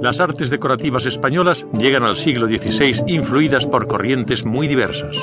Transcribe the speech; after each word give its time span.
Las 0.00 0.20
artes 0.20 0.48
decorativas 0.48 1.04
españolas 1.04 1.66
llegan 1.78 2.04
al 2.04 2.16
siglo 2.16 2.46
XVI 2.46 3.04
influidas 3.06 3.66
por 3.66 3.86
corrientes 3.86 4.44
muy 4.44 4.66
diversas. 4.66 5.16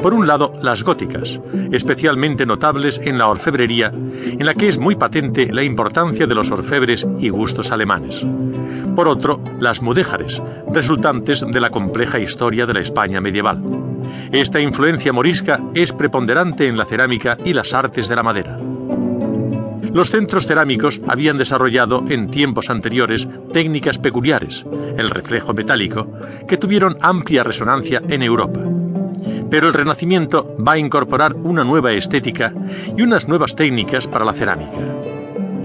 Por 0.00 0.14
un 0.14 0.28
lado, 0.28 0.52
las 0.62 0.84
góticas, 0.84 1.40
especialmente 1.72 2.46
notables 2.46 3.00
en 3.02 3.18
la 3.18 3.26
orfebrería, 3.26 3.92
en 3.92 4.46
la 4.46 4.54
que 4.54 4.68
es 4.68 4.78
muy 4.78 4.94
patente 4.94 5.52
la 5.52 5.64
importancia 5.64 6.28
de 6.28 6.34
los 6.36 6.52
orfebres 6.52 7.04
y 7.18 7.30
gustos 7.30 7.72
alemanes. 7.72 8.24
Por 8.94 9.08
otro, 9.08 9.42
las 9.58 9.82
mudéjares, 9.82 10.40
resultantes 10.72 11.44
de 11.46 11.60
la 11.60 11.70
compleja 11.70 12.20
historia 12.20 12.64
de 12.64 12.74
la 12.74 12.80
España 12.80 13.20
medieval. 13.20 13.60
Esta 14.30 14.60
influencia 14.60 15.12
morisca 15.12 15.60
es 15.74 15.92
preponderante 15.92 16.68
en 16.68 16.76
la 16.76 16.84
cerámica 16.84 17.36
y 17.44 17.52
las 17.52 17.74
artes 17.74 18.08
de 18.08 18.16
la 18.16 18.22
madera. 18.22 18.56
Los 19.92 20.10
centros 20.10 20.46
cerámicos 20.46 21.00
habían 21.06 21.38
desarrollado 21.38 22.04
en 22.08 22.30
tiempos 22.30 22.70
anteriores 22.70 23.26
técnicas 23.52 23.98
peculiares, 23.98 24.64
el 24.96 25.10
reflejo 25.10 25.54
metálico, 25.54 26.10
que 26.46 26.56
tuvieron 26.56 26.98
amplia 27.00 27.44
resonancia 27.44 28.02
en 28.08 28.22
Europa. 28.22 28.60
Pero 29.50 29.68
el 29.68 29.74
Renacimiento 29.74 30.54
va 30.56 30.72
a 30.72 30.78
incorporar 30.78 31.34
una 31.34 31.64
nueva 31.64 31.92
estética 31.92 32.52
y 32.96 33.02
unas 33.02 33.28
nuevas 33.28 33.54
técnicas 33.54 34.06
para 34.06 34.24
la 34.24 34.34
cerámica. 34.34 34.78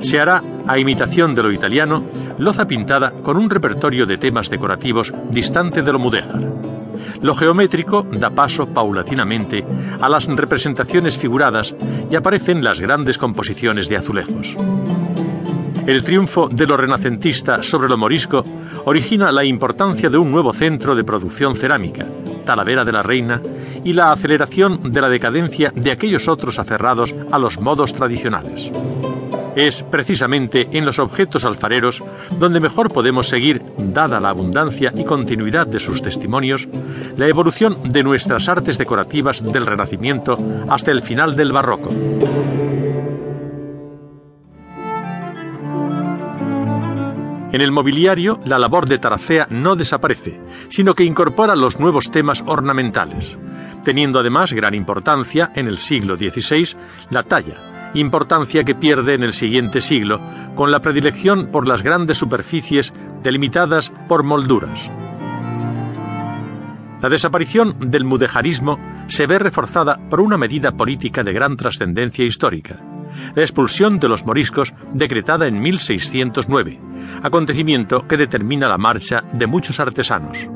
Se 0.01 0.19
hará, 0.19 0.43
a 0.67 0.79
imitación 0.79 1.35
de 1.35 1.43
lo 1.43 1.51
italiano, 1.51 2.03
loza 2.37 2.67
pintada 2.67 3.11
con 3.11 3.37
un 3.37 3.49
repertorio 3.49 4.05
de 4.05 4.17
temas 4.17 4.49
decorativos 4.49 5.13
distante 5.31 5.81
de 5.81 5.91
lo 5.91 5.99
mudéjar. 5.99 6.62
Lo 7.21 7.35
geométrico 7.35 8.05
da 8.11 8.29
paso 8.29 8.67
paulatinamente 8.67 9.65
a 10.01 10.09
las 10.09 10.27
representaciones 10.27 11.17
figuradas 11.17 11.73
y 12.09 12.15
aparecen 12.15 12.63
las 12.63 12.79
grandes 12.79 13.17
composiciones 13.17 13.89
de 13.89 13.97
azulejos. 13.97 14.55
El 15.85 16.03
triunfo 16.03 16.47
de 16.49 16.65
lo 16.65 16.77
renacentista 16.77 17.61
sobre 17.61 17.89
lo 17.89 17.97
morisco 17.97 18.45
origina 18.85 19.31
la 19.31 19.43
importancia 19.43 20.09
de 20.09 20.17
un 20.17 20.31
nuevo 20.31 20.53
centro 20.53 20.95
de 20.95 21.03
producción 21.03 21.55
cerámica, 21.55 22.05
Talavera 22.45 22.83
de 22.83 22.91
la 22.91 23.03
Reina, 23.03 23.41
y 23.83 23.93
la 23.93 24.11
aceleración 24.11 24.91
de 24.91 25.01
la 25.01 25.09
decadencia 25.09 25.71
de 25.75 25.91
aquellos 25.91 26.27
otros 26.27 26.59
aferrados 26.59 27.13
a 27.31 27.39
los 27.39 27.59
modos 27.59 27.93
tradicionales. 27.93 28.71
Es 29.55 29.83
precisamente 29.83 30.67
en 30.71 30.85
los 30.85 30.97
objetos 30.97 31.45
alfareros 31.45 32.03
donde 32.39 32.59
mejor 32.59 32.91
podemos 32.91 33.27
seguir, 33.27 33.61
dada 33.77 34.19
la 34.19 34.29
abundancia 34.29 34.91
y 34.95 35.03
continuidad 35.03 35.67
de 35.67 35.79
sus 35.79 36.01
testimonios, 36.01 36.67
la 37.17 37.27
evolución 37.27 37.77
de 37.91 38.03
nuestras 38.03 38.49
artes 38.49 38.77
decorativas 38.77 39.43
del 39.43 39.65
Renacimiento 39.65 40.39
hasta 40.67 40.91
el 40.91 41.01
final 41.01 41.35
del 41.35 41.51
Barroco. 41.51 41.91
En 47.53 47.61
el 47.61 47.71
mobiliario, 47.71 48.39
la 48.45 48.57
labor 48.57 48.87
de 48.87 48.97
Taracea 48.97 49.45
no 49.51 49.75
desaparece, 49.75 50.41
sino 50.69 50.95
que 50.95 51.03
incorpora 51.03 51.55
los 51.55 51.79
nuevos 51.79 52.09
temas 52.09 52.43
ornamentales, 52.47 53.37
teniendo 53.83 54.17
además 54.17 54.53
gran 54.53 54.73
importancia 54.73 55.51
en 55.53 55.67
el 55.67 55.77
siglo 55.77 56.15
XVI 56.15 56.75
la 57.11 57.21
talla, 57.21 57.91
importancia 57.93 58.63
que 58.63 58.73
pierde 58.73 59.13
en 59.13 59.21
el 59.21 59.33
siguiente 59.33 59.81
siglo 59.81 60.19
con 60.55 60.71
la 60.71 60.79
predilección 60.79 61.51
por 61.51 61.67
las 61.67 61.83
grandes 61.83 62.17
superficies 62.17 62.91
delimitadas 63.21 63.93
por 64.07 64.23
molduras. 64.23 64.89
La 67.03 67.09
desaparición 67.09 67.91
del 67.91 68.03
mudejarismo 68.03 68.79
se 69.09 69.27
ve 69.27 69.37
reforzada 69.37 69.99
por 70.09 70.21
una 70.21 70.39
medida 70.39 70.71
política 70.71 71.23
de 71.23 71.33
gran 71.33 71.55
trascendencia 71.55 72.25
histórica, 72.25 72.79
la 73.35 73.43
expulsión 73.43 73.99
de 73.99 74.09
los 74.09 74.25
moriscos 74.25 74.73
decretada 74.93 75.45
en 75.45 75.61
1609, 75.61 76.92
acontecimiento 77.21 78.07
que 78.07 78.17
determina 78.17 78.67
la 78.67 78.77
marcha 78.77 79.23
de 79.33 79.47
muchos 79.47 79.79
artesanos. 79.79 80.49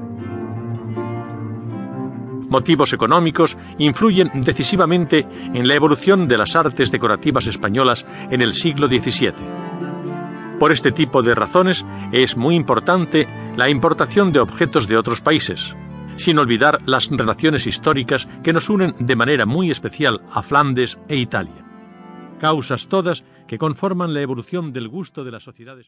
Motivos 2.49 2.93
económicos 2.93 3.57
influyen 3.77 4.31
decisivamente 4.33 5.27
en 5.53 5.67
la 5.67 5.75
evolución 5.75 6.27
de 6.27 6.37
las 6.37 6.55
artes 6.55 6.91
decorativas 6.91 7.45
españolas 7.47 8.05
en 8.31 8.41
el 8.41 8.53
siglo 8.53 8.87
XVII. 8.87 9.33
Por 10.59 10.71
este 10.71 10.91
tipo 10.91 11.21
de 11.21 11.35
razones 11.35 11.85
es 12.11 12.37
muy 12.37 12.55
importante 12.55 13.27
la 13.57 13.69
importación 13.69 14.31
de 14.31 14.39
objetos 14.39 14.87
de 14.87 14.97
otros 14.97 15.21
países, 15.21 15.75
sin 16.15 16.39
olvidar 16.39 16.79
las 16.85 17.09
relaciones 17.11 17.67
históricas 17.67 18.27
que 18.43 18.53
nos 18.53 18.69
unen 18.69 18.95
de 18.97 19.15
manera 19.15 19.45
muy 19.45 19.69
especial 19.69 20.21
a 20.33 20.41
Flandes 20.41 20.97
e 21.09 21.17
Italia. 21.17 21.65
Causas 22.39 22.87
todas 22.87 23.23
que 23.47 23.57
conforman 23.57 24.13
la 24.13 24.21
evolución 24.21 24.71
del 24.71 24.87
gusto 24.87 25.23
de 25.23 25.31
la 25.31 25.39
sociedad 25.39 25.77